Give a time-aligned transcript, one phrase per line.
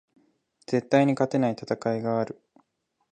[0.65, 2.41] 絶対に勝てない戦いがある